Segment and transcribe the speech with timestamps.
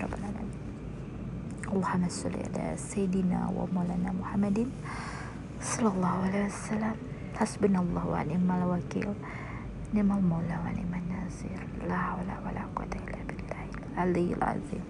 [0.00, 0.48] Alamin
[1.68, 4.72] Allahumma salli ala Sayyidina wa maulana Muhammadin
[5.60, 6.96] Sallallahu alaihi wasallam
[7.36, 9.12] Hasbunallah wa ni'mal wakil
[9.92, 11.56] Ni'mal maula wa ni'mal nasir
[11.88, 14.84] La hawla wa la quwata illa billahi Aliyil azim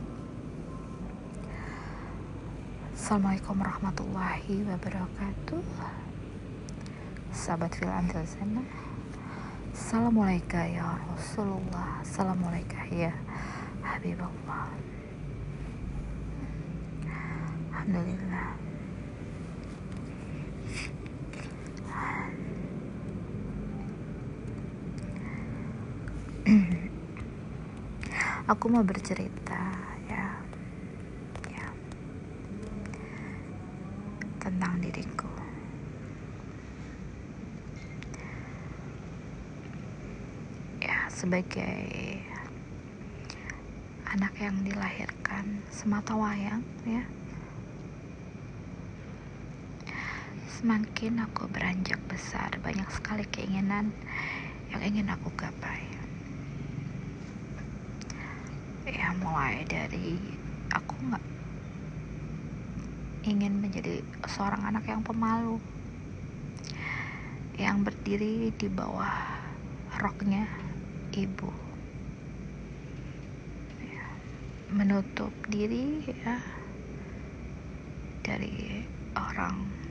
[2.95, 5.63] Assalamualaikum warahmatullahi wabarakatuh
[7.31, 8.63] Sahabat fil amtil sana
[9.73, 12.03] Assalamualaikum ya Rasulullah.
[12.03, 13.15] Assalamualaikum ya
[13.87, 14.92] Habibullah
[17.83, 18.55] Alhamdulillah.
[28.55, 29.75] Aku mau bercerita
[30.07, 30.31] ya.
[31.51, 31.67] Ya.
[34.39, 35.27] Tentang diriku.
[40.79, 42.23] Ya sebagai
[44.07, 47.03] anak yang dilahirkan semata wayang ya
[50.63, 53.91] semakin aku beranjak besar banyak sekali keinginan
[54.71, 55.83] yang ingin aku gapai.
[58.87, 60.23] Ya mulai dari
[60.71, 61.27] aku nggak
[63.27, 65.59] ingin menjadi seorang anak yang pemalu
[67.59, 69.19] yang berdiri di bawah
[69.99, 70.47] roknya
[71.11, 71.51] ibu.
[73.83, 74.07] Ya,
[74.71, 76.39] menutup diri ya
[78.23, 78.87] dari
[79.19, 79.82] orang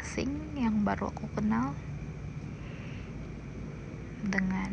[0.00, 1.70] asing yang baru aku kenal
[4.26, 4.72] dengan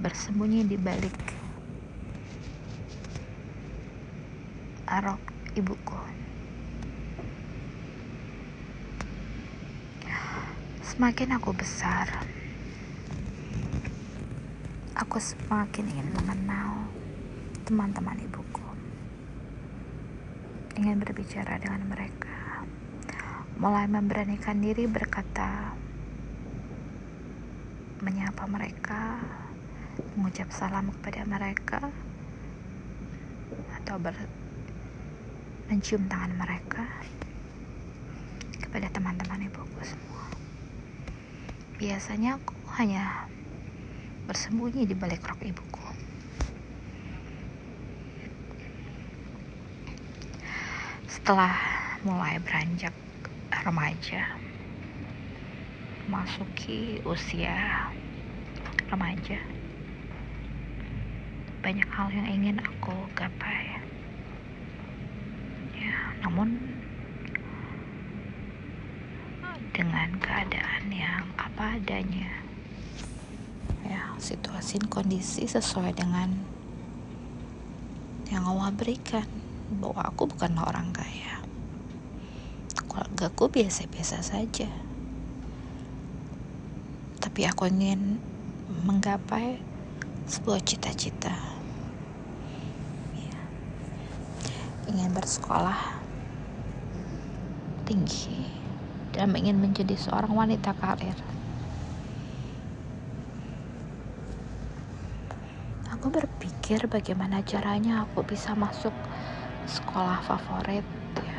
[0.00, 1.16] bersembunyi di balik
[4.94, 5.22] rok
[5.58, 5.98] ibuku.
[10.86, 12.06] Semakin aku besar
[14.94, 16.86] aku semakin ingin mengenal
[17.66, 18.62] teman-teman ibuku.
[20.78, 22.33] Ingin berbicara dengan mereka
[23.54, 25.78] mulai memberanikan diri berkata
[28.02, 29.22] menyapa mereka
[30.18, 31.80] mengucap salam kepada mereka
[33.78, 34.16] atau ber,
[35.70, 36.82] mencium tangan mereka
[38.58, 40.26] kepada teman-teman ibuku semua.
[41.78, 43.30] Biasanya aku hanya
[44.26, 45.86] bersembunyi di balik rok ibuku.
[51.06, 51.54] Setelah
[52.02, 53.03] mulai beranjak
[53.64, 54.36] remaja.
[56.04, 57.88] Masuki usia
[58.92, 59.40] remaja.
[61.64, 63.80] Banyak hal yang ingin aku gapai.
[65.72, 66.60] Ya namun
[69.72, 72.44] dengan keadaan yang apa adanya.
[73.88, 76.36] Ya situasi kondisi sesuai dengan
[78.28, 79.24] yang Allah berikan.
[79.80, 81.33] Bahwa aku bukanlah orang kaya
[82.94, 84.70] keluargaku biasa-biasa saja.
[87.18, 88.22] Tapi aku ingin
[88.86, 89.58] menggapai
[90.30, 91.34] sebuah cita-cita.
[93.18, 93.38] Ya.
[94.94, 95.98] ingin bersekolah
[97.82, 98.46] tinggi
[99.10, 101.18] dan ingin menjadi seorang wanita karir.
[105.98, 108.94] Aku berpikir bagaimana caranya aku bisa masuk
[109.66, 110.86] sekolah favorit
[111.18, 111.33] ya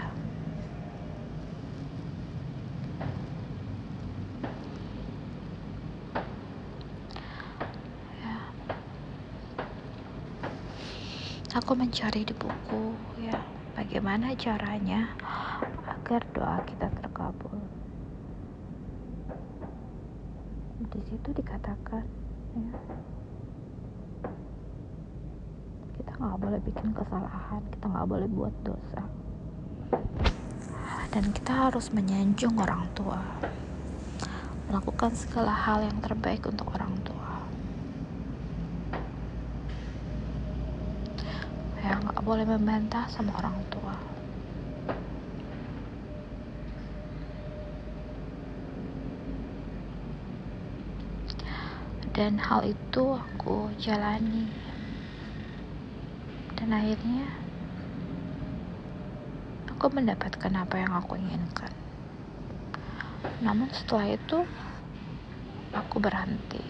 [11.56, 12.92] aku mencari di buku
[13.24, 13.40] ya.
[13.80, 15.16] Bagaimana caranya
[15.88, 17.56] agar doa kita terkabul?
[20.92, 22.04] Di situ dikatakan
[22.60, 22.76] ya
[25.96, 29.04] kita nggak boleh bikin kesalahan kita nggak boleh buat dosa.
[31.16, 33.24] Dan kita harus menyanjung orang tua.
[34.68, 37.16] Melakukan segala hal yang terbaik untuk orang tua
[41.86, 43.94] ya nggak boleh membantah sama orang tua.
[52.18, 54.50] Dan hal itu aku jalani.
[56.58, 57.30] Dan akhirnya
[59.70, 61.70] aku mendapatkan apa yang aku inginkan.
[63.46, 64.42] Namun setelah itu
[65.78, 66.66] aku berhenti.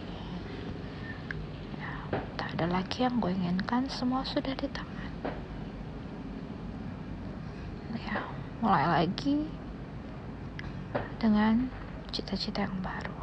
[1.79, 4.95] Ya, tak ada lagi yang gue inginkan semua sudah di tangan
[8.05, 8.19] ya
[8.63, 9.43] mulai lagi
[11.19, 11.67] dengan
[12.07, 13.19] cita-cita yang baru.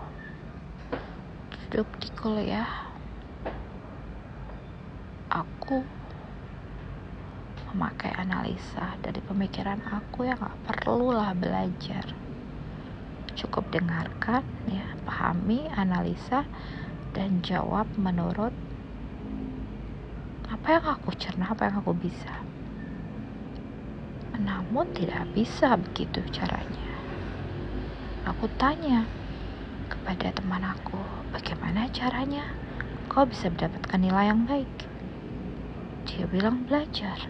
[1.49, 2.69] Duduk di kuliah
[5.33, 5.81] aku
[7.73, 12.05] memakai analisa dari pemikiran aku yang gak perlulah belajar.
[13.33, 16.45] Cukup dengarkan ya pahami analisa
[17.17, 18.53] dan jawab menurut
[20.53, 22.52] apa yang aku cerna apa yang aku bisa
[24.41, 26.89] namun tidak bisa begitu caranya.
[28.25, 29.05] Aku tanya
[29.93, 30.97] kepada teman aku
[31.35, 32.49] bagaimana caranya
[33.13, 34.73] kau bisa mendapatkan nilai yang baik?
[36.09, 37.29] Dia bilang belajar.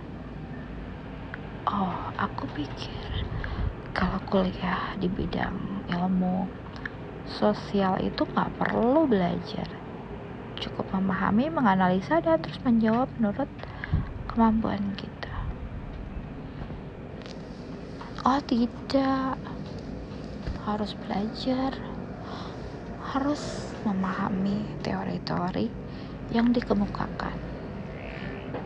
[1.67, 3.27] Oh aku pikir
[3.91, 6.47] kalau kuliah di bidang ilmu
[7.27, 9.67] sosial itu nggak perlu belajar.
[10.63, 13.51] Cukup memahami menganalisa dan terus menjawab menurut
[14.31, 15.22] kemampuan kita
[18.23, 19.35] oh tidak.
[20.63, 21.75] Harus belajar.
[23.03, 23.43] Harus
[23.83, 25.67] memahami teori-teori
[26.31, 27.35] yang dikemukakan.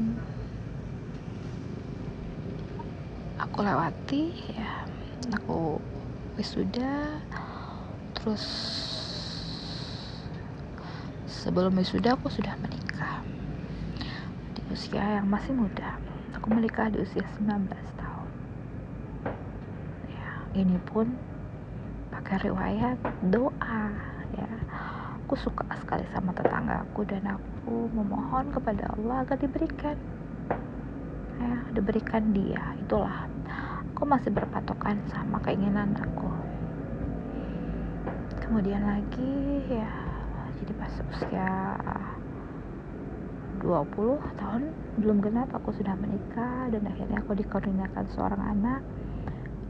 [3.41, 4.85] aku lewati ya.
[5.41, 5.81] Aku
[6.37, 7.17] wisuda
[8.13, 8.45] terus
[11.25, 13.25] sebelum wisuda aku sudah menikah
[14.53, 15.97] di usia yang masih muda.
[16.37, 18.31] Aku menikah di usia 19 tahun.
[20.13, 20.29] Ya
[20.61, 21.09] ini pun
[22.13, 23.01] pakai riwayat
[23.33, 23.85] doa
[24.37, 24.51] ya.
[25.25, 29.95] Aku suka sekali sama tetanggaku dan aku memohon kepada Allah agar diberikan.
[31.39, 32.75] Ya diberikan dia.
[32.83, 33.31] Itulah.
[33.95, 36.27] Aku masih berpatokan sama keinginan aku.
[38.43, 39.93] Kemudian lagi ya
[40.59, 41.51] jadi pas usia
[43.63, 44.63] 20 tahun
[44.99, 46.67] belum genap aku sudah menikah.
[46.75, 48.83] Dan akhirnya aku dikurniakan seorang anak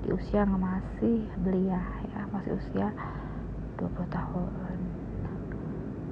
[0.03, 1.79] di usia yang masih belia
[2.11, 2.89] ya masih usia
[3.77, 4.79] 20 tahun.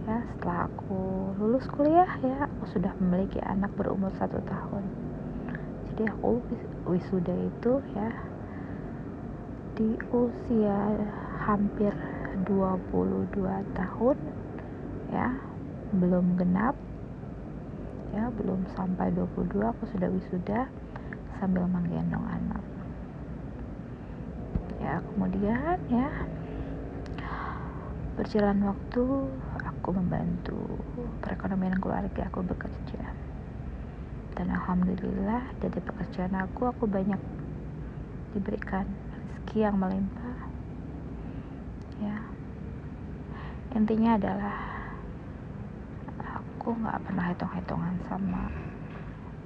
[0.08, 4.80] Ya setelah aku lulus kuliah ya aku sudah memiliki anak berumur satu tahun.
[5.92, 6.40] Jadi aku
[6.88, 8.08] wisuda itu ya
[9.76, 10.96] di usia
[11.36, 11.92] hampir
[12.48, 13.44] 22
[13.76, 14.16] tahun
[15.12, 15.36] ya
[16.00, 16.72] belum genap
[18.16, 20.64] ya belum sampai 22 aku sudah wisuda
[21.36, 22.64] sambil menggendong anak.
[24.80, 26.08] Ya kemudian ya
[28.16, 29.04] berjalan waktu
[29.80, 30.60] aku membantu
[31.24, 33.00] perekonomian keluarga aku bekerja.
[34.36, 37.16] Dan alhamdulillah dari pekerjaan aku aku banyak
[38.36, 40.36] diberikan rezeki yang melimpah.
[42.04, 42.20] Ya.
[43.72, 44.60] Intinya adalah
[46.20, 48.52] aku nggak pernah hitung-hitungan sama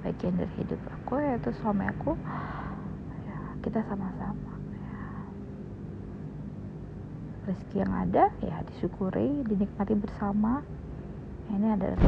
[0.03, 2.11] bagian dari hidup aku yaitu suami aku.
[3.23, 4.54] Ya, kita sama-sama.
[7.45, 10.65] Rezeki yang ada ya disyukuri dinikmati bersama.
[11.45, 12.01] Ya, ini adalah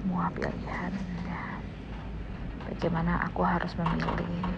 [0.00, 0.96] semua pilihan
[2.64, 4.48] bagaimana aku harus memilih?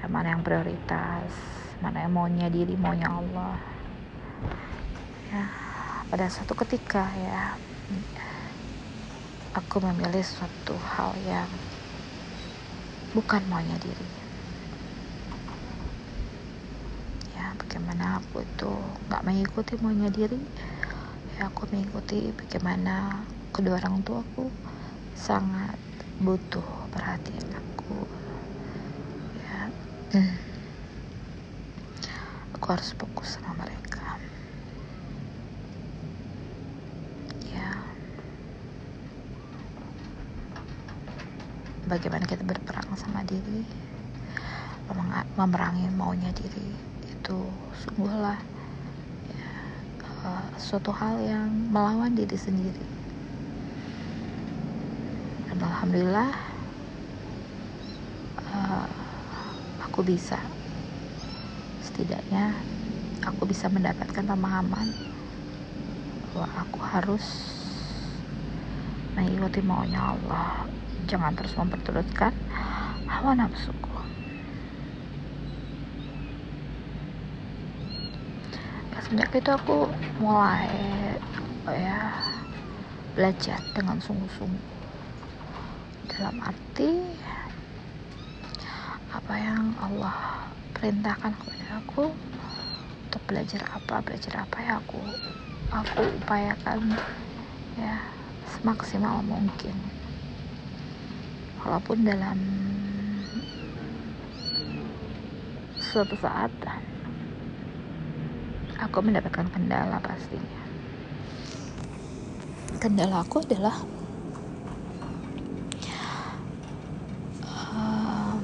[0.00, 1.28] Ya, mana yang prioritas?
[1.84, 3.60] Mana yang maunya diri maunya Allah?
[5.28, 5.44] Ya
[6.08, 7.60] pada suatu ketika ya
[9.52, 11.50] aku memilih suatu hal yang
[13.12, 14.08] bukan maunya diri.
[17.36, 18.72] Ya bagaimana aku itu
[19.12, 20.40] nggak mengikuti maunya diri?
[21.36, 24.52] Ya aku mengikuti bagaimana kedua orang tuaku
[25.16, 25.80] sangat
[26.20, 28.04] butuh perhatian aku.
[29.40, 29.60] Ya.
[30.12, 30.36] Hmm.
[32.52, 33.86] aku harus fokus sama mereka.
[41.86, 43.62] Bagaimana kita berperang sama diri
[45.38, 46.74] memerangi maunya diri
[47.06, 47.38] itu
[47.84, 48.40] sungguhlah
[49.30, 49.50] ya,
[50.26, 52.95] uh, suatu hal yang melawan diri sendiri
[55.86, 56.34] alhamdulillah
[58.42, 58.90] uh,
[59.86, 60.34] aku bisa.
[61.78, 62.58] Setidaknya
[63.22, 64.90] aku bisa mendapatkan pemahaman
[66.34, 67.22] bahwa aku harus
[69.14, 70.66] mengikuti maunya Allah.
[71.06, 72.34] Jangan terus memperturutkan
[73.06, 73.94] hawa nafsuku.
[78.90, 79.86] Ya semenjak itu aku
[80.18, 80.66] mulai
[81.70, 82.10] ya
[83.14, 84.75] belajar dengan sungguh-sungguh
[86.16, 86.90] dalam arti
[89.12, 92.12] apa yang Allah perintahkan kepada aku
[93.06, 95.00] untuk belajar apa belajar apa ya aku
[95.72, 96.96] aku upayakan
[97.76, 98.00] ya
[98.56, 99.76] semaksimal mungkin.
[101.60, 102.38] Walaupun dalam
[105.76, 106.52] suatu saat
[108.78, 110.62] aku mendapatkan kendala pastinya.
[112.76, 113.76] Kendala aku adalah
[117.42, 118.36] uh,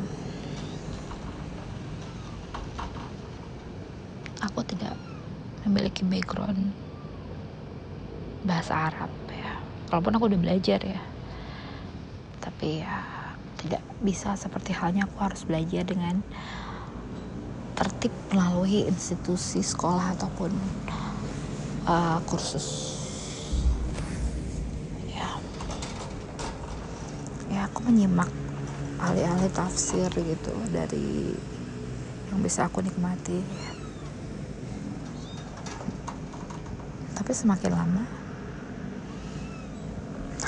[4.43, 4.97] aku tidak
[5.62, 6.75] memiliki background
[8.43, 9.55] bahasa Arab ya
[9.93, 11.01] walaupun aku udah belajar ya.
[12.41, 12.97] Tapi ya
[13.61, 16.25] tidak bisa seperti halnya aku harus belajar dengan
[17.77, 20.49] tertib melalui institusi sekolah ataupun
[21.85, 22.97] uh, kursus.
[25.13, 25.29] Ya.
[27.53, 28.33] Ya aku menyimak
[28.97, 31.37] alih-alih tafsir gitu dari
[32.33, 33.45] yang bisa aku nikmati.
[37.13, 38.22] Tapi semakin lama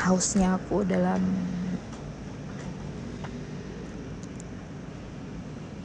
[0.05, 1.25] hausnya aku dalam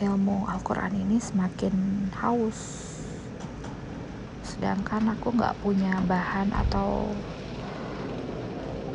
[0.04, 1.72] ilmu Al-Quran ini semakin
[2.20, 2.60] haus.
[4.44, 7.08] Sedangkan aku nggak punya bahan atau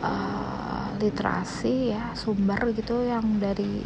[0.05, 3.81] uh, literasi ya sumber gitu yang dari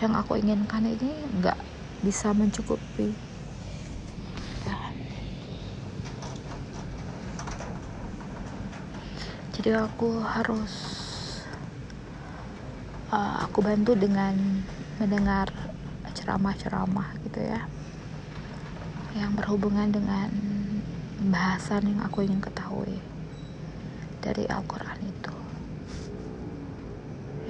[0.00, 1.60] yang aku inginkan ini nggak
[2.00, 3.12] bisa mencukupi
[4.64, 4.80] ya.
[9.62, 10.74] Jadi aku harus
[13.14, 14.34] uh, aku bantu dengan
[14.98, 15.54] mendengar
[16.18, 17.62] ceramah-ceramah gitu ya.
[19.14, 20.34] Yang berhubungan dengan
[21.30, 22.98] bahasan yang aku ingin ketahui
[24.18, 25.36] dari Al-Quran itu.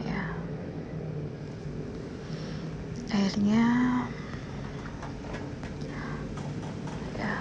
[0.05, 0.37] Ya.
[3.09, 3.65] Akhirnya
[7.17, 7.35] ya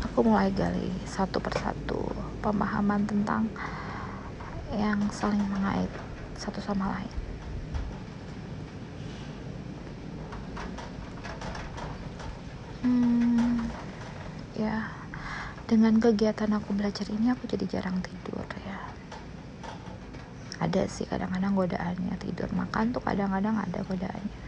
[0.00, 3.50] aku mulai gali satu persatu pemahaman tentang
[4.74, 5.90] yang saling mengait
[6.38, 7.14] satu sama lain.
[12.84, 13.66] Hmm,
[14.54, 14.92] ya.
[15.68, 18.78] Dengan kegiatan aku belajar ini aku jadi jarang tidur ya.
[20.58, 22.48] Ada sih kadang-kadang godaannya tidur.
[22.56, 24.44] Makan tuh kadang-kadang ada godaannya.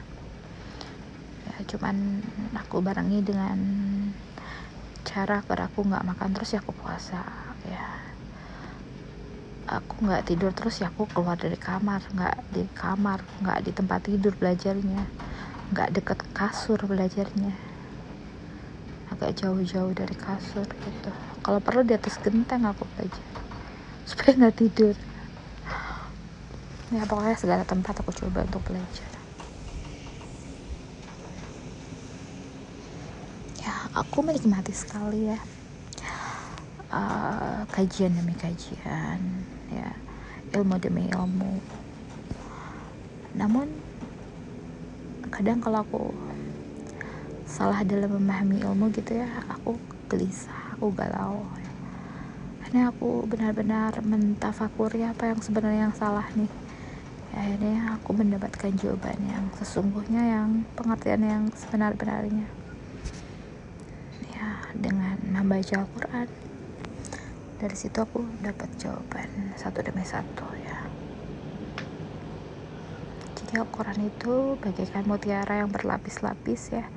[1.45, 2.25] Ya cuman
[2.57, 3.59] aku barengi dengan
[5.05, 7.87] cara agar aku nggak makan terus ya aku puasa ya.
[9.71, 14.01] Aku nggak tidur terus ya aku keluar dari kamar nggak di kamar nggak di tempat
[14.03, 15.07] tidur belajarnya.
[15.71, 17.55] Nggak deket kasur belajarnya.
[19.15, 21.11] Agak jauh-jauh dari kasur gitu.
[21.45, 23.27] Kalau perlu di atas genteng aku belajar.
[24.09, 24.95] Supaya nggak tidur.
[26.91, 29.11] Ya pokoknya segala tempat aku coba untuk belajar.
[33.63, 35.39] Ya aku menikmati sekali ya
[36.91, 39.19] uh, kajian demi kajian
[39.71, 39.91] ya.
[40.51, 41.63] Ilmu demi ilmu.
[43.39, 43.71] Namun
[45.31, 46.05] kadang kalau aku
[47.47, 49.79] salah dalam memahami ilmu gitu ya aku
[50.11, 51.47] gelisah aku galau
[52.71, 56.47] akhirnya aku benar-benar mentafakuri apa yang sebenarnya yang salah nih.
[57.35, 62.47] Akhirnya aku mendapatkan jawaban yang sesungguhnya yang pengertian yang sebenar-benarnya.
[64.31, 66.31] Ya dengan membaca Al-Quran
[67.61, 70.81] dari situ aku dapat jawaban satu demi satu ya.
[73.37, 76.89] Jadi Al-Quran itu bagaikan mutiara yang berlapis-lapis ya.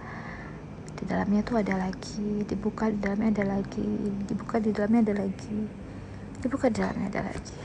[0.96, 3.84] Di dalamnya tuh ada lagi dibuka di dalamnya ada lagi
[4.24, 5.60] dibuka di dalamnya ada lagi
[6.40, 7.60] dibuka di dalamnya ada lagi.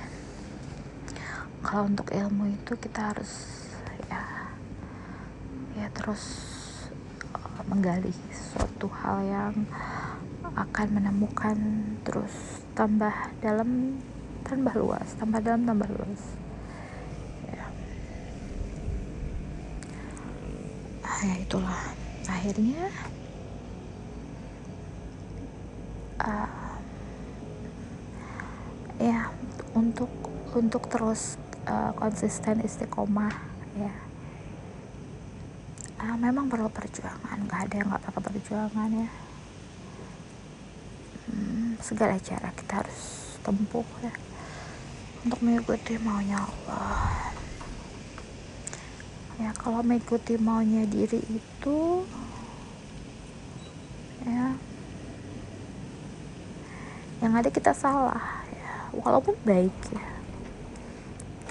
[1.62, 3.62] Kalau untuk ilmu itu kita harus
[4.10, 4.26] ya
[5.78, 6.22] ya terus
[7.30, 9.54] uh, menggali suatu hal yang
[10.58, 11.58] akan menemukan
[12.02, 13.94] terus tambah dalam
[14.42, 16.22] tambah luas tambah dalam tambah luas.
[17.46, 17.66] Ya.
[21.06, 21.80] Ah, ya itulah.
[22.28, 22.90] Akhirnya
[26.22, 26.50] uh,
[28.98, 29.30] ya
[29.78, 30.10] untuk
[30.58, 31.38] untuk terus
[31.70, 33.30] uh, konsisten istiqomah
[33.78, 33.94] ya.
[35.98, 39.27] Uh, memang perlu perjuangan nggak ada yang nggak pakai perjuangan ya
[41.78, 43.00] segala cara kita harus
[43.42, 44.12] tempuh ya.
[45.26, 47.32] Untuk mengikuti maunya Allah.
[49.38, 52.02] Ya kalau mengikuti maunya diri itu
[54.26, 54.50] ya
[57.18, 58.72] yang ada kita salah ya.
[58.94, 60.06] Walaupun baik ya.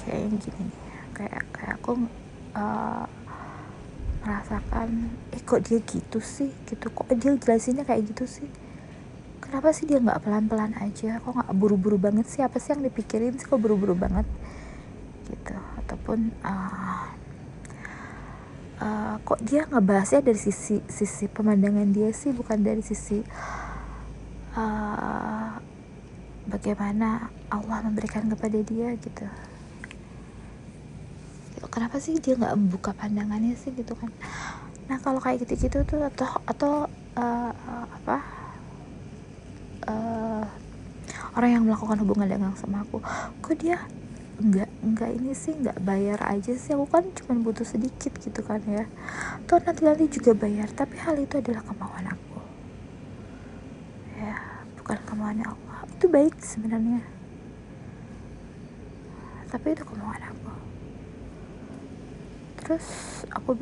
[0.03, 0.79] Kayak gini nih
[1.15, 1.91] kayak kayak aku
[2.55, 3.07] uh,
[4.23, 6.51] merasakan eh kok dia gitu sih?
[6.67, 6.87] Gitu.
[6.91, 8.47] Kok dia jelasinnya kayak gitu sih
[9.47, 11.23] kenapa sih dia nggak pelan-pelan aja?
[11.23, 12.43] Kok nggak buru-buru banget sih?
[12.43, 14.27] Apa sih yang dipikirin sih kok buru-buru banget?
[15.23, 15.55] Gitu.
[15.79, 17.07] Ataupun uh,
[18.83, 23.23] uh, kok dia ngebahasnya dari sisi sisi pemandangan dia sih bukan dari sisi
[24.53, 25.51] uh,
[26.47, 29.25] bagaimana Allah memberikan kepada dia gitu.
[31.71, 34.11] Kenapa sih dia nggak membuka pandangannya sih gitu kan?
[34.87, 36.73] Nah kalau kayak gitu-gitu tuh atau atau
[37.17, 37.51] uh,
[37.91, 38.17] apa
[39.87, 40.43] uh,
[41.37, 42.97] orang yang melakukan hubungan dagang sama aku.
[43.45, 43.77] Kok dia
[44.37, 46.73] nggak nggak ini sih nggak bayar aja sih?
[46.73, 48.89] Aku kan cuma butuh sedikit gitu kan ya.
[49.45, 52.27] Toh nanti nanti juga bayar tapi hal itu adalah kemauan aku.
[54.87, 57.03] Bukan kemauan Allah itu baik sebenarnya.
[59.51, 60.51] Tapi itu kemauan aku.
[62.63, 62.87] Terus
[63.27, 63.59] aku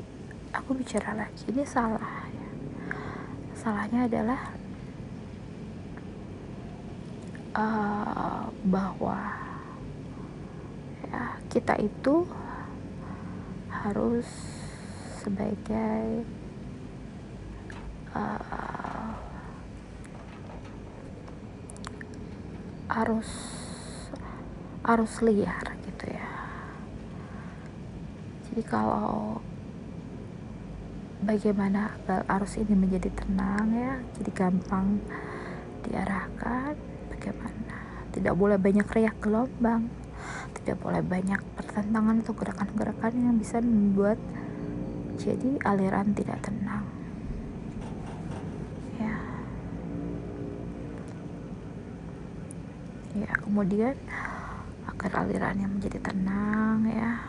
[0.53, 1.49] aku bicara lagi.
[1.49, 2.47] Ini salah ya.
[3.57, 4.53] salahnya adalah
[7.55, 9.19] uh, bahwa
[11.07, 12.27] ya kita itu
[13.71, 14.27] harus
[15.23, 16.27] sebagai
[18.11, 19.15] uh,
[23.01, 23.31] arus
[24.85, 26.29] arus liar gitu ya.
[28.45, 29.41] Jadi kalau
[31.25, 31.97] bagaimana
[32.37, 35.01] arus ini menjadi tenang ya jadi gampang
[35.81, 36.77] diarahkan
[38.25, 39.85] tidak boleh banyak riak gelombang
[40.65, 44.17] tidak boleh banyak pertentangan atau gerakan-gerakan yang bisa membuat
[45.13, 46.89] jadi aliran tidak tenang.
[53.13, 53.29] Ya.
[53.45, 53.93] Kemudian
[54.89, 57.21] agar alirannya menjadi tenang ya.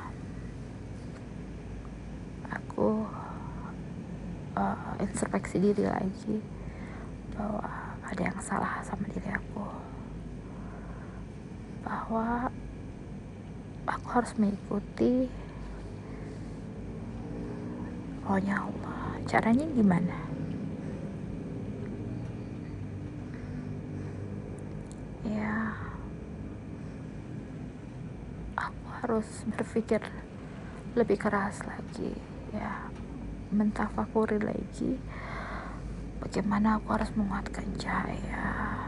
[2.56, 3.04] Aku
[4.56, 6.40] uh, introspeksi diri lagi
[7.36, 7.68] bahwa
[8.00, 9.95] ada yang salah sama diri aku
[11.86, 12.50] bahwa
[13.86, 15.30] aku harus mengikuti
[18.26, 19.22] maunya Allah.
[19.30, 20.26] Caranya gimana?
[29.06, 30.02] Harus berpikir
[30.98, 32.10] lebih keras lagi
[32.50, 32.90] ya
[33.54, 34.98] mentafakuri lagi
[36.18, 38.85] bagaimana aku harus menguatkan cahaya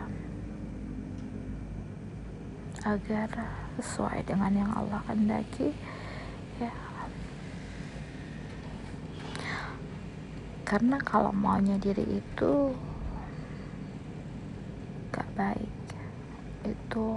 [2.88, 3.28] agar
[3.76, 5.76] sesuai dengan yang Allah kehendaki.
[6.56, 6.72] Ya.
[10.64, 12.72] Karena kalau maunya diri itu
[15.12, 15.72] gak baik
[16.64, 17.08] itu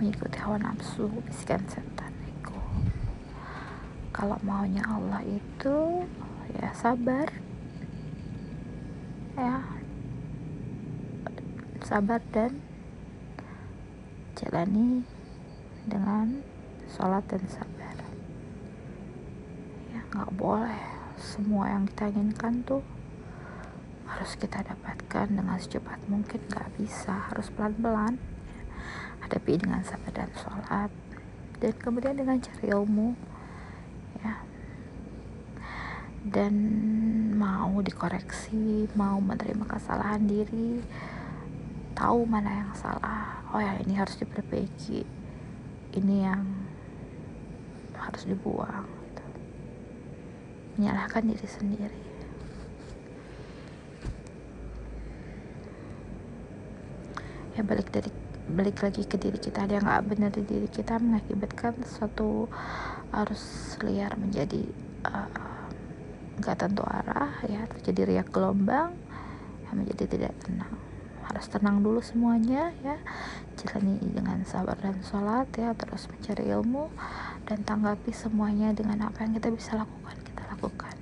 [0.00, 2.60] mengikuti hawa nafsu bisikan setan ego.
[4.12, 6.04] Kalau maunya Allah itu
[6.56, 7.28] ya sabar.
[9.36, 9.64] Ya.
[11.84, 12.69] Sabar dan
[14.50, 15.06] jalani
[15.86, 16.42] dengan
[16.90, 17.94] sholat dan sabar.
[19.94, 20.82] Ya nggak boleh.
[21.22, 22.82] Semua yang kita inginkan tuh
[24.10, 26.42] harus kita dapatkan dengan secepat mungkin.
[26.50, 27.30] Gak bisa.
[27.30, 28.18] Harus pelan-pelan.
[29.22, 30.90] Hadapi dengan sabar dan sholat.
[31.62, 33.14] Dan kemudian dengan cari ilmu.
[34.18, 34.42] Ya.
[36.26, 36.54] Dan
[37.38, 40.82] mau dikoreksi mau menerima kesalahan diri
[41.94, 45.02] tahu mana yang salah oh ya ini harus diperbaiki.
[45.90, 46.42] Ini yang
[47.98, 49.24] harus dibuang gitu.
[50.78, 52.02] menyalahkan diri sendiri.
[57.58, 58.08] Ya balik dari
[58.50, 59.66] balik lagi ke diri kita.
[59.66, 62.46] Ada yang nggak benar di diri kita mengakibatkan suatu
[63.10, 64.62] arus liar menjadi
[65.04, 65.28] eh,
[66.38, 67.66] nggak uh, tentu arah ya.
[67.66, 68.94] Terjadi riak gelombang
[69.66, 70.89] yang menjadi tidak tenang
[71.30, 72.98] harus tenang dulu semuanya ya.
[73.54, 75.70] Jalani dengan sabar dan sholat ya.
[75.78, 76.90] Terus mencari ilmu
[77.46, 80.94] dan tanggapi semuanya dengan apa yang kita bisa lakukan kita lakukan.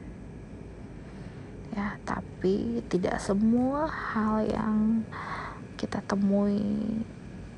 [1.73, 5.09] Ya tapi tidak semua hal yang
[5.81, 7.01] kita temui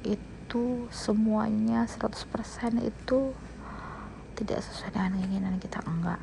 [0.06, 3.34] itu semuanya 100% itu
[4.38, 6.22] tidak sesuai dengan keinginan kita enggak.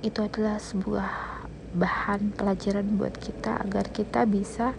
[0.00, 1.10] Itu adalah sebuah
[1.76, 4.72] bahan pelajaran buat kita agar kita bisa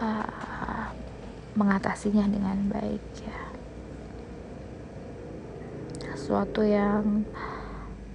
[0.00, 0.88] uh,
[1.54, 3.40] mengatasinya dengan baik ya.
[6.16, 7.28] Sesuatu yang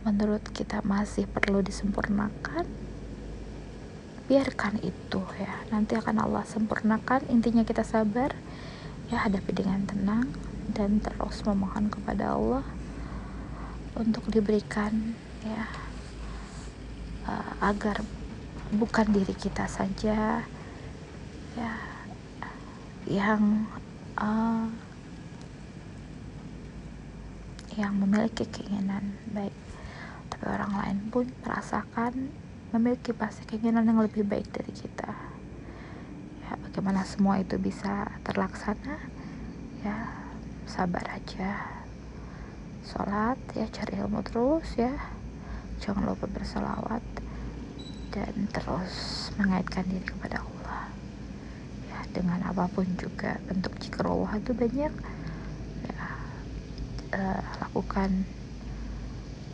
[0.02, 2.66] menurut kita masih perlu disempurnakan
[4.30, 5.54] biarkan itu ya.
[5.74, 7.30] Nanti akan Allah sempurnakan.
[7.30, 8.34] Intinya kita sabar
[9.10, 10.30] ya hadapi dengan tenang
[10.74, 12.66] dan terus memohon kepada Allah
[13.98, 15.89] untuk diberikan ya
[17.60, 18.00] agar
[18.72, 20.46] bukan diri kita saja
[21.58, 21.74] ya
[23.10, 23.68] yang
[24.16, 24.70] uh,
[27.80, 29.56] yang memiliki keinginan baik.
[30.30, 32.32] Tapi orang lain pun merasakan
[32.76, 35.10] memiliki pasti keinginan yang lebih baik dari kita.
[36.44, 39.00] Ya bagaimana semua itu bisa terlaksana?
[39.82, 40.12] Ya
[40.68, 41.66] sabar aja.
[42.84, 44.94] Sholat ya cari ilmu terus ya.
[45.80, 47.02] Jangan lupa berselawat
[48.10, 50.90] dan terus mengaitkan diri kepada Allah.
[51.90, 54.94] Ya dengan apa pun juga bentuk jika Allah itu banyak.
[55.86, 56.08] Ya
[57.14, 58.26] uh, lakukan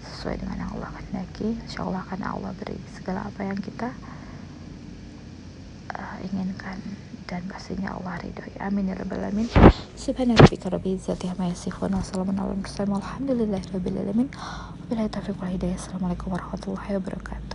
[0.04, 1.60] sesuai dengan yang Allah kehendaki.
[1.68, 3.92] Insya Allah akan Allah beri segala apa yang kita
[5.96, 6.80] uh, inginkan
[7.26, 8.54] dan pastinya Allah ridhoi.
[8.62, 9.50] Amin ya rabbal alamin.
[9.98, 12.38] Subhanarabbika rabbil izzati amma yasifun wa salamun
[13.74, 14.30] rabbil alamin.
[14.86, 15.82] Wabillahi taufiq hidayah.
[15.98, 17.55] Warahmatullahi wabarakatuh